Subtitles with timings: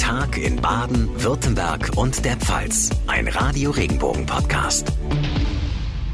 [0.00, 2.88] Tag in Baden, Württemberg und der Pfalz.
[3.06, 4.90] Ein Radio Regenbogen Podcast.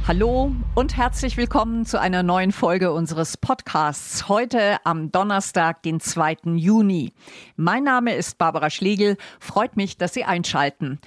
[0.09, 4.29] Hallo und herzlich willkommen zu einer neuen Folge unseres Podcasts.
[4.29, 6.57] Heute am Donnerstag, den 2.
[6.57, 7.12] Juni.
[7.54, 9.17] Mein Name ist Barbara Schlegel.
[9.39, 10.98] Freut mich, dass Sie einschalten.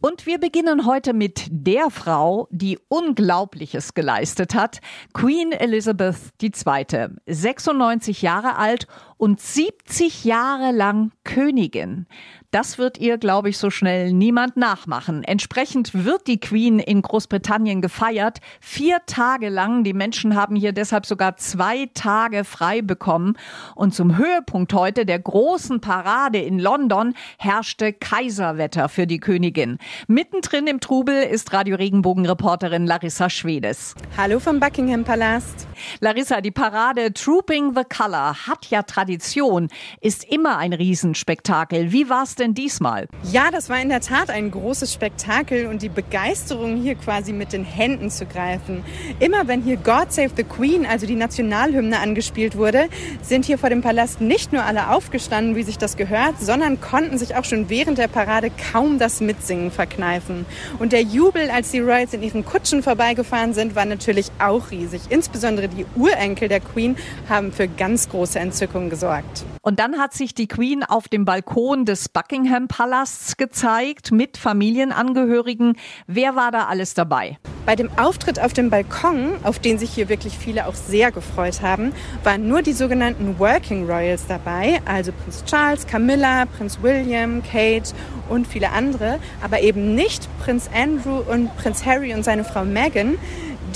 [0.00, 4.80] Und wir beginnen heute mit der Frau, die Unglaubliches geleistet hat.
[5.14, 7.08] Queen Elizabeth II.
[7.26, 8.86] 96 Jahre alt
[9.16, 12.06] und 70 Jahre lang Königin.
[12.54, 15.24] Das wird ihr, glaube ich, so schnell niemand nachmachen.
[15.24, 18.38] Entsprechend wird die Queen in Großbritannien gefeiert.
[18.60, 19.82] Vier Tage lang.
[19.82, 23.36] Die Menschen haben hier deshalb sogar zwei Tage frei bekommen.
[23.74, 29.78] Und zum Höhepunkt heute der großen Parade in London herrschte Kaiserwetter für die Königin.
[30.06, 33.96] Mittendrin im Trubel ist Radio Regenbogen-Reporterin Larissa Schwedes.
[34.16, 35.66] Hallo vom Buckingham Palast.
[35.98, 39.68] Larissa, die Parade Trooping the Color hat ja Tradition,
[40.00, 41.92] ist immer ein Riesenspektakel.
[41.92, 43.06] Wie war es denn diesmal?
[43.30, 47.52] Ja, das war in der Tat ein großes Spektakel und die Begeisterung hier quasi mit
[47.52, 48.82] den Händen zu greifen.
[49.20, 52.88] Immer wenn hier God Save the Queen, also die Nationalhymne angespielt wurde,
[53.20, 57.18] sind hier vor dem Palast nicht nur alle aufgestanden, wie sich das gehört, sondern konnten
[57.18, 60.46] sich auch schon während der Parade kaum das Mitsingen verkneifen.
[60.78, 65.02] Und der Jubel, als die Royals in ihren Kutschen vorbeigefahren sind, war natürlich auch riesig.
[65.10, 66.96] Insbesondere die Urenkel der Queen
[67.28, 69.44] haben für ganz große Entzückung gesorgt.
[69.60, 75.76] Und dann hat sich die Queen auf dem Balkon des Buckingham Palasts gezeigt mit Familienangehörigen.
[76.06, 77.38] Wer war da alles dabei?
[77.66, 81.60] Bei dem Auftritt auf dem Balkon, auf den sich hier wirklich viele auch sehr gefreut
[81.60, 87.94] haben, waren nur die sogenannten Working Royals dabei, also Prinz Charles, Camilla, Prinz William, Kate
[88.28, 93.18] und viele andere, aber eben nicht Prinz Andrew und Prinz Harry und seine Frau Meghan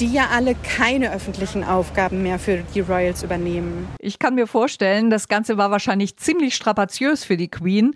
[0.00, 3.88] die ja alle keine öffentlichen Aufgaben mehr für die Royals übernehmen.
[3.98, 7.94] Ich kann mir vorstellen, das Ganze war wahrscheinlich ziemlich strapaziös für die Queen.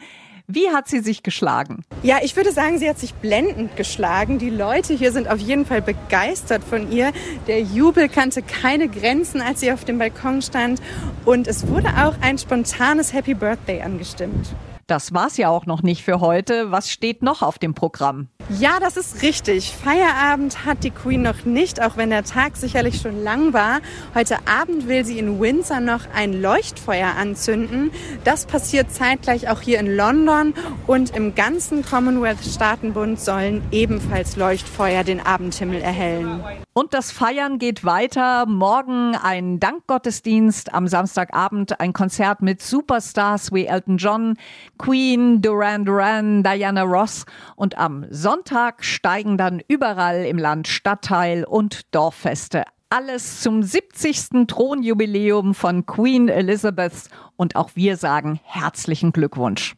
[0.48, 1.84] Wie hat sie sich geschlagen?
[2.02, 4.38] Ja, ich würde sagen, sie hat sich blendend geschlagen.
[4.38, 7.12] Die Leute hier sind auf jeden Fall begeistert von ihr.
[7.46, 10.82] Der Jubel kannte keine Grenzen, als sie auf dem Balkon stand.
[11.24, 14.48] Und es wurde auch ein spontanes Happy Birthday angestimmt.
[14.88, 16.70] Das war's ja auch noch nicht für heute.
[16.72, 18.28] Was steht noch auf dem Programm?
[18.48, 19.72] Ja, das ist richtig.
[19.72, 23.80] Feierabend hat die Queen noch nicht, auch wenn der Tag sicherlich schon lang war.
[24.14, 27.90] Heute Abend will sie in Windsor noch ein Leuchtfeuer anzünden.
[28.24, 30.54] Das passiert zeitgleich auch hier in London
[30.86, 36.42] und im ganzen Commonwealth-Staatenbund sollen ebenfalls Leuchtfeuer den Abendhimmel erhellen.
[36.74, 38.46] Und das Feiern geht weiter.
[38.46, 44.36] Morgen ein Dankgottesdienst, am Samstagabend ein Konzert mit Superstars wie Elton John,
[44.78, 47.24] Queen, Duran Duran, Diana Ross
[47.56, 48.41] und am Sonntag
[48.84, 54.46] steigen dann überall im Land Stadtteil und Dorffeste alles zum 70.
[54.46, 59.76] Thronjubiläum von Queen Elizabeth und auch wir sagen herzlichen Glückwunsch.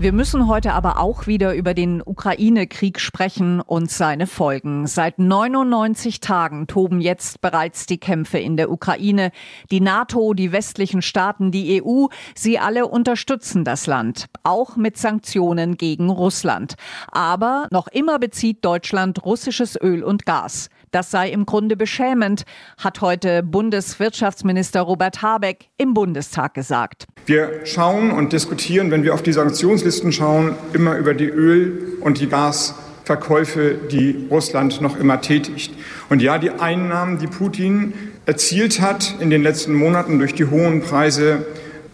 [0.00, 4.86] Wir müssen heute aber auch wieder über den Ukraine-Krieg sprechen und seine Folgen.
[4.86, 9.32] Seit 99 Tagen toben jetzt bereits die Kämpfe in der Ukraine.
[9.72, 15.76] Die NATO, die westlichen Staaten, die EU, sie alle unterstützen das Land, auch mit Sanktionen
[15.76, 16.76] gegen Russland.
[17.10, 20.68] Aber noch immer bezieht Deutschland russisches Öl und Gas.
[20.90, 22.44] Das sei im Grunde beschämend,
[22.78, 27.06] hat heute Bundeswirtschaftsminister Robert Habeck im Bundestag gesagt.
[27.26, 32.20] Wir schauen und diskutieren, wenn wir auf die Sanktionslisten schauen, immer über die Öl- und
[32.20, 35.74] die Gasverkäufe, die Russland noch immer tätigt.
[36.08, 37.92] Und ja, die Einnahmen, die Putin
[38.24, 41.46] erzielt hat in den letzten Monaten durch die hohen Preise,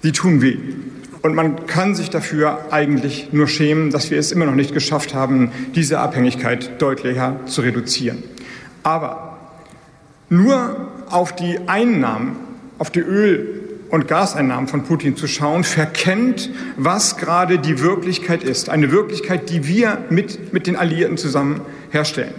[0.04, 0.58] die tun weh.
[1.22, 5.14] Und man kann sich dafür eigentlich nur schämen, dass wir es immer noch nicht geschafft
[5.14, 8.22] haben, diese Abhängigkeit deutlicher zu reduzieren.
[8.84, 9.38] Aber
[10.28, 12.36] nur auf die Einnahmen,
[12.78, 18.68] auf die Öl- und Gaseinnahmen von Putin zu schauen, verkennt, was gerade die Wirklichkeit ist.
[18.68, 22.34] Eine Wirklichkeit, die wir mit, mit den Alliierten zusammen herstellen.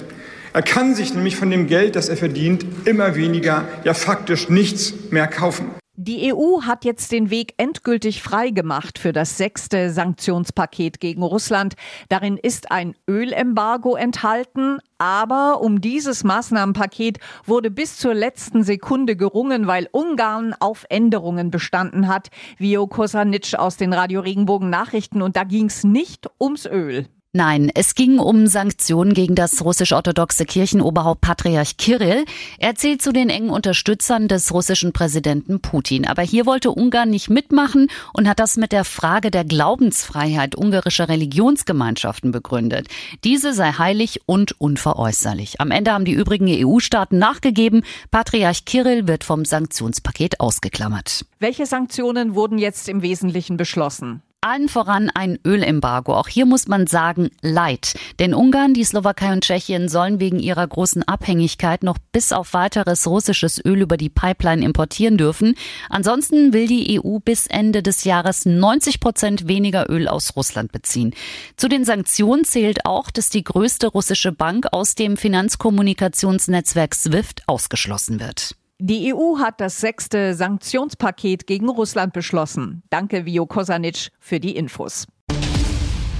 [0.54, 4.94] Er kann sich nämlich von dem Geld, das er verdient, immer weniger, ja faktisch nichts
[5.12, 5.66] mehr kaufen.
[5.98, 11.76] Die EU hat jetzt den Weg endgültig freigemacht für das sechste Sanktionspaket gegen Russland.
[12.10, 19.68] Darin ist ein Ölembargo enthalten, aber um dieses Maßnahmenpaket wurde bis zur letzten Sekunde gerungen,
[19.68, 25.22] weil Ungarn auf Änderungen bestanden hat, wie Kosanic aus den Radio Regenbogen Nachrichten.
[25.22, 27.08] Und da ging es nicht ums Öl.
[27.36, 32.24] Nein, es ging um Sanktionen gegen das russisch-orthodoxe Kirchenoberhaupt Patriarch Kirill.
[32.60, 36.08] Er zählt zu den engen Unterstützern des russischen Präsidenten Putin.
[36.08, 41.10] Aber hier wollte Ungarn nicht mitmachen und hat das mit der Frage der Glaubensfreiheit ungarischer
[41.10, 42.88] Religionsgemeinschaften begründet.
[43.26, 45.60] Diese sei heilig und unveräußerlich.
[45.60, 47.84] Am Ende haben die übrigen EU-Staaten nachgegeben.
[48.12, 51.26] Patriarch Kirill wird vom Sanktionspaket ausgeklammert.
[51.40, 54.22] Welche Sanktionen wurden jetzt im Wesentlichen beschlossen?
[54.46, 56.14] Allen voran ein Ölembargo.
[56.14, 57.96] Auch hier muss man sagen, leid.
[58.20, 63.08] Denn Ungarn, die Slowakei und Tschechien sollen wegen ihrer großen Abhängigkeit noch bis auf weiteres
[63.08, 65.56] russisches Öl über die Pipeline importieren dürfen.
[65.90, 71.16] Ansonsten will die EU bis Ende des Jahres 90 Prozent weniger Öl aus Russland beziehen.
[71.58, 78.20] Zu den Sanktionen zählt auch, dass die größte russische Bank aus dem Finanzkommunikationsnetzwerk SWIFT ausgeschlossen
[78.20, 78.56] wird.
[78.78, 82.84] Die EU hat das sechste Sanktionspaket gegen Russland beschlossen.
[82.90, 85.08] Danke, Vio Kosanic, für die Infos.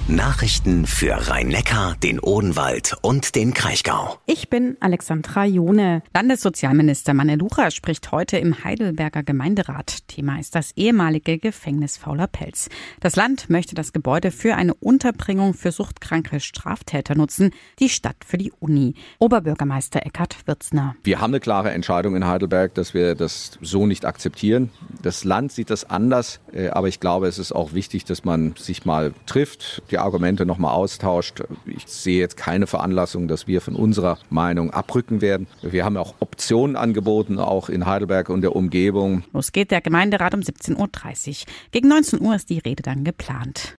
[0.08, 4.16] Nachrichten für Rhein-Neckar, den Odenwald und den Kraichgau.
[4.24, 6.00] Ich bin Alexandra Jone.
[6.14, 10.06] Landessozialminister Manelucha spricht heute im Heidelberger Gemeinderat.
[10.06, 12.68] Thema ist das ehemalige Gefängnis Fauler Pelz.
[13.00, 17.50] Das Land möchte das Gebäude für eine Unterbringung für suchtkranke Straftäter nutzen,
[17.80, 18.94] die Stadt für die Uni.
[19.18, 20.94] Oberbürgermeister Eckhard Würzner.
[21.02, 24.70] Wir haben eine klare Entscheidung in Heidelberg, dass wir das so nicht akzeptieren.
[25.02, 28.54] Das Land sieht das anders, äh, aber ich glaube, es ist auch wichtig, dass man
[28.56, 29.82] sich mal trifft.
[29.90, 31.42] Die die Argumente nochmal austauscht.
[31.64, 35.46] Ich sehe jetzt keine Veranlassung, dass wir von unserer Meinung abrücken werden.
[35.62, 39.24] Wir haben auch Optionen angeboten, auch in Heidelberg und der Umgebung.
[39.32, 41.34] Los geht der Gemeinderat um 17.30 Uhr.
[41.70, 43.74] Gegen 19 Uhr ist die Rede dann geplant.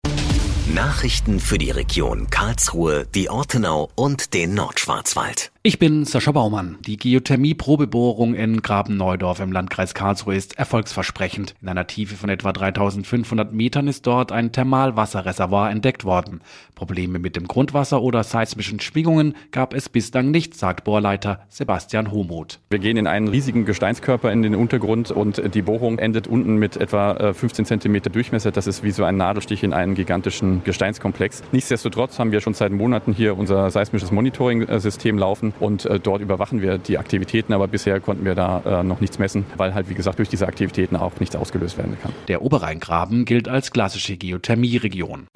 [0.74, 5.52] Nachrichten für die Region Karlsruhe, die Ortenau und den Nordschwarzwald.
[5.68, 6.78] Ich bin Sascha Baumann.
[6.86, 11.56] Die Geothermie-Probebohrung in Graben-Neudorf im Landkreis Karlsruhe ist erfolgsversprechend.
[11.62, 16.40] In einer Tiefe von etwa 3500 Metern ist dort ein Thermalwasserreservoir entdeckt worden.
[16.74, 22.62] Probleme mit dem Grundwasser oder seismischen Schwingungen gab es bislang nicht, sagt Bohrleiter Sebastian Homuth.
[22.70, 26.78] Wir gehen in einen riesigen Gesteinskörper in den Untergrund und die Bohrung endet unten mit
[26.78, 28.52] etwa 15 äh, Zentimeter Durchmesser.
[28.52, 31.44] Das ist wie so ein Nadelstich in einen gigantischen Gesteinskomplex.
[31.52, 36.62] Nichtsdestotrotz haben wir schon seit Monaten hier unser seismisches Monitoring-System laufen und äh, dort überwachen
[36.62, 39.94] wir die Aktivitäten, aber bisher konnten wir da äh, noch nichts messen, weil halt wie
[39.94, 42.14] gesagt durch diese Aktivitäten auch nichts ausgelöst werden kann.
[42.28, 45.28] Der Oberrheingraben gilt als klassische Geothermieregion.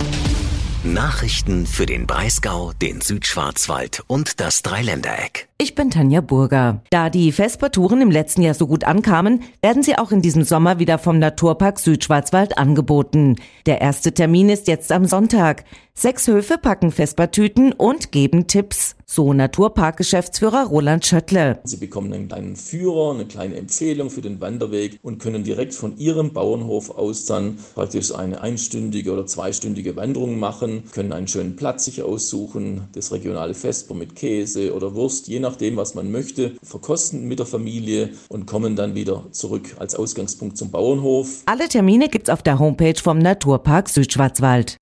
[0.84, 5.48] Nachrichten für den Breisgau, den Südschwarzwald und das Dreiländereck.
[5.64, 6.82] Ich bin Tanja Burger.
[6.90, 10.80] Da die Vespertouren im letzten Jahr so gut ankamen, werden sie auch in diesem Sommer
[10.80, 13.36] wieder vom Naturpark Südschwarzwald angeboten.
[13.68, 15.66] Der erste Termin ist jetzt am Sonntag.
[15.94, 18.96] Sechs Höfe packen Vespertüten und geben Tipps.
[19.06, 21.60] So Naturparkgeschäftsführer Roland Schöttle.
[21.66, 25.98] Sie bekommen einen kleinen Führer, eine kleine Empfehlung für den Wanderweg und können direkt von
[25.98, 31.84] Ihrem Bauernhof aus dann praktisch eine einstündige oder zweistündige Wanderung machen, können einen schönen Platz
[31.84, 36.54] sich aussuchen, das regionale Vesper mit Käse oder Wurst, je nach nachdem, was man möchte,
[36.64, 41.44] verkosten mit der Familie und kommen dann wieder zurück als Ausgangspunkt zum Bauernhof.
[41.46, 44.78] Alle Termine gibt's auf der Homepage vom Naturpark Südschwarzwald.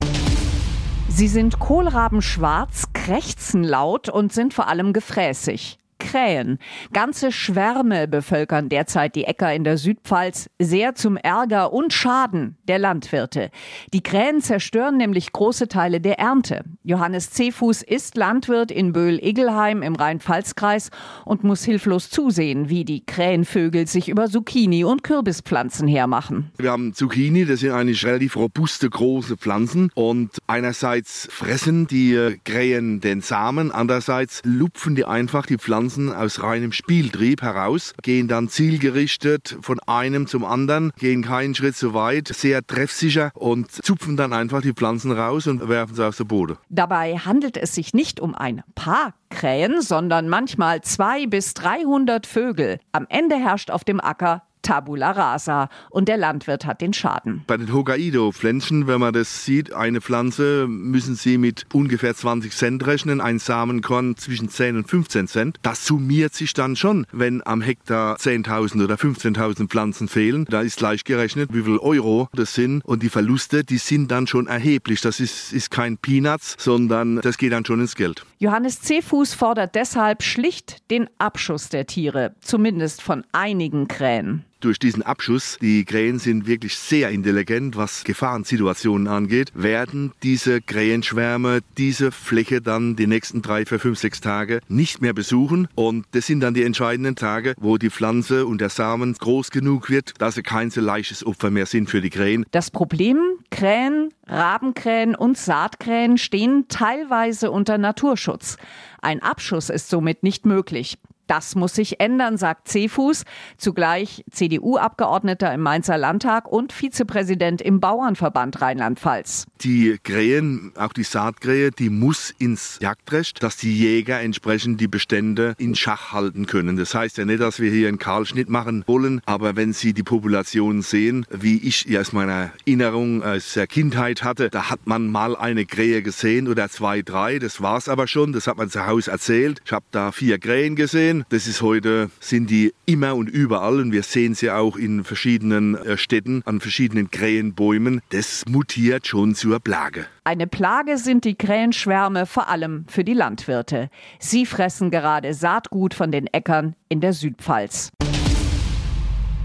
[1.09, 5.79] Sie sind kohlrabenschwarz, krächzen laut und sind vor allem gefräßig.
[6.09, 6.57] Krähen.
[6.91, 12.79] Ganze Schwärme bevölkern derzeit die Äcker in der Südpfalz, sehr zum Ärger und Schaden der
[12.79, 13.51] Landwirte.
[13.93, 16.63] Die Krähen zerstören nämlich große Teile der Ernte.
[16.83, 20.89] Johannes Cefuß ist Landwirt in Böhl-Igelheim im Rhein-Pfalz-Kreis
[21.25, 26.51] und muss hilflos zusehen, wie die Krähenvögel sich über Zucchini und Kürbispflanzen hermachen.
[26.57, 32.37] Wir haben Zucchini, das sind eigentlich relativ robuste, große Pflanzen und einerseits fressen die äh,
[32.43, 38.27] Krähen den Samen, andererseits lupfen die einfach die Pflanzen Pflanzen aus reinem Spieltrieb heraus, gehen
[38.27, 44.15] dann zielgerichtet von einem zum anderen, gehen keinen Schritt zu weit, sehr treffsicher und zupfen
[44.15, 46.57] dann einfach die Pflanzen raus und werfen sie aus der Boden.
[46.69, 52.79] Dabei handelt es sich nicht um ein paar Krähen, sondern manchmal zwei bis 300 Vögel.
[52.91, 57.43] Am Ende herrscht auf dem Acker Tabula rasa und der Landwirt hat den Schaden.
[57.47, 62.85] Bei den Hokkaido-Pflänzchen, wenn man das sieht, eine Pflanze, müssen Sie mit ungefähr 20 Cent
[62.85, 65.57] rechnen, ein Samenkorn zwischen 10 und 15 Cent.
[65.63, 70.45] Das summiert sich dann schon, wenn am Hektar 10.000 oder 15.000 Pflanzen fehlen.
[70.45, 74.27] Da ist leicht gerechnet, wie viel Euro das sind und die Verluste, die sind dann
[74.27, 75.01] schon erheblich.
[75.01, 78.23] Das ist, ist kein Peanuts, sondern das geht dann schon ins Geld.
[78.41, 85.03] Johannes Cefuß fordert deshalb schlicht den Abschuss der Tiere, zumindest von einigen Krähen durch diesen
[85.03, 92.61] Abschuss, die Krähen sind wirklich sehr intelligent, was Gefahrensituationen angeht, werden diese Krähenschwärme diese Fläche
[92.61, 95.67] dann die nächsten drei, vier, fünf, sechs Tage nicht mehr besuchen.
[95.75, 99.89] Und das sind dann die entscheidenden Tage, wo die Pflanze und der Samen groß genug
[99.89, 102.45] wird, dass sie kein so leichtes Opfer mehr sind für die Krähen.
[102.51, 103.19] Das Problem,
[103.49, 108.57] Krähen, Rabenkrähen und Saatkrähen stehen teilweise unter Naturschutz.
[109.01, 110.97] Ein Abschuss ist somit nicht möglich.
[111.29, 113.23] Das muss sich ändern, sagt Cefus,
[113.55, 119.45] zugleich CDU-Abgeordneter im Mainzer Landtag und Vizepräsident im Bauernverband Rheinland-Pfalz.
[119.61, 125.53] Die Krähen, auch die Saatkrähe, die muss ins Jagdrecht, dass die Jäger entsprechend die Bestände
[125.59, 126.77] in Schach halten können.
[126.77, 130.01] Das heißt ja nicht, dass wir hier einen Kahlschnitt machen wollen, aber wenn Sie die
[130.01, 135.35] Population sehen, wie ich aus meiner Erinnerung aus der Kindheit hatte, da hat man mal
[135.35, 139.11] eine Krähe gesehen oder zwei, drei, das war's aber schon, das hat man zu Hause
[139.11, 139.61] erzählt.
[139.63, 143.91] Ich habe da vier Krähen gesehen, das ist heute, sind die immer und überall und
[143.91, 148.01] wir sehen sie auch in verschiedenen äh, Städten an verschiedenen Krähenbäumen.
[148.09, 150.05] Das mutiert schon zur Plage.
[150.23, 153.89] Eine Plage sind die Krähenschwärme vor allem für die Landwirte.
[154.19, 157.91] Sie fressen gerade Saatgut von den Äckern in der Südpfalz.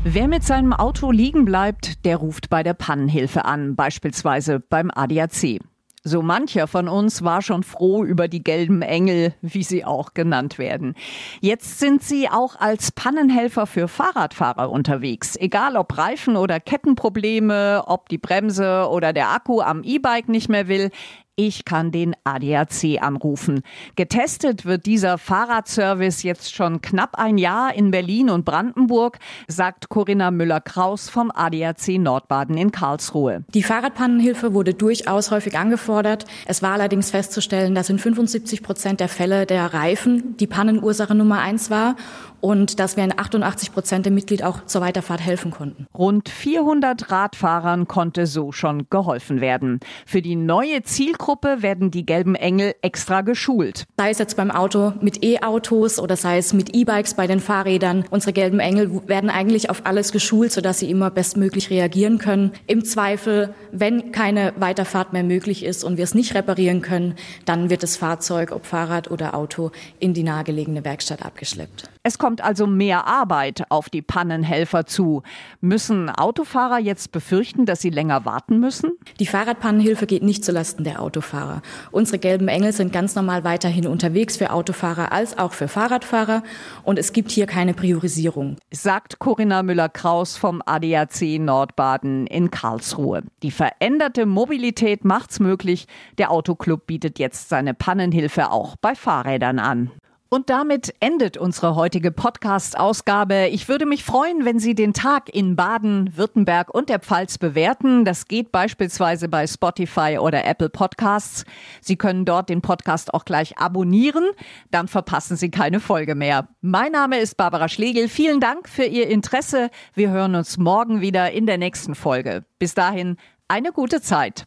[0.06, 5.60] Wer mit seinem Auto liegen bleibt, der ruft bei der Pannenhilfe an, beispielsweise beim ADAC.
[6.06, 10.58] So mancher von uns war schon froh über die gelben Engel, wie sie auch genannt
[10.58, 10.96] werden.
[11.40, 15.34] Jetzt sind sie auch als Pannenhelfer für Fahrradfahrer unterwegs.
[15.34, 20.68] Egal ob Reifen oder Kettenprobleme, ob die Bremse oder der Akku am E-Bike nicht mehr
[20.68, 20.90] will.
[21.36, 23.62] Ich kann den ADAC anrufen.
[23.96, 30.30] Getestet wird dieser Fahrradservice jetzt schon knapp ein Jahr in Berlin und Brandenburg, sagt Corinna
[30.30, 33.42] Müller-Kraus vom ADAC Nordbaden in Karlsruhe.
[33.52, 36.24] Die Fahrradpannenhilfe wurde durchaus häufig angefordert.
[36.46, 41.40] Es war allerdings festzustellen, dass in 75 Prozent der Fälle der Reifen die Pannenursache Nummer
[41.40, 41.96] eins war
[42.44, 45.86] und dass wir in 88 Prozent der Mitglied auch zur Weiterfahrt helfen konnten.
[45.96, 49.80] Rund 400 Radfahrern konnte so schon geholfen werden.
[50.04, 50.82] Für die neue
[51.24, 53.86] Zielgruppe werden die gelben Engel extra geschult.
[53.96, 58.04] Sei es jetzt beim Auto mit E-Autos oder sei es mit E-Bikes bei den Fahrrädern.
[58.10, 62.52] Unsere gelben Engel werden eigentlich auf alles geschult, sodass sie immer bestmöglich reagieren können.
[62.66, 67.14] Im Zweifel, wenn keine Weiterfahrt mehr möglich ist und wir es nicht reparieren können,
[67.46, 71.88] dann wird das Fahrzeug, ob Fahrrad oder Auto, in die nahegelegene Werkstatt abgeschleppt.
[72.06, 75.22] Es kommt also mehr Arbeit auf die Pannenhelfer zu.
[75.62, 78.98] Müssen Autofahrer jetzt befürchten, dass sie länger warten müssen?
[79.20, 81.62] Die Fahrradpannenhilfe geht nicht zulasten der Autofahrer.
[81.92, 86.42] Unsere gelben Engel sind ganz normal weiterhin unterwegs für Autofahrer als auch für Fahrradfahrer
[86.82, 88.58] und es gibt hier keine Priorisierung.
[88.70, 93.22] Sagt Corinna Müller-Kraus vom ADAC Nordbaden in Karlsruhe.
[93.42, 95.86] Die veränderte Mobilität macht's möglich.
[96.18, 99.90] Der Autoclub bietet jetzt seine Pannenhilfe auch bei Fahrrädern an.
[100.34, 103.46] Und damit endet unsere heutige Podcast-Ausgabe.
[103.52, 108.04] Ich würde mich freuen, wenn Sie den Tag in Baden, Württemberg und der Pfalz bewerten.
[108.04, 111.44] Das geht beispielsweise bei Spotify oder Apple Podcasts.
[111.80, 114.24] Sie können dort den Podcast auch gleich abonnieren.
[114.72, 116.48] Dann verpassen Sie keine Folge mehr.
[116.60, 118.08] Mein Name ist Barbara Schlegel.
[118.08, 119.70] Vielen Dank für Ihr Interesse.
[119.94, 122.44] Wir hören uns morgen wieder in der nächsten Folge.
[122.58, 124.46] Bis dahin eine gute Zeit.